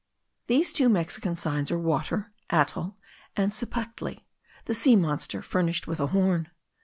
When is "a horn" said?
5.99-6.49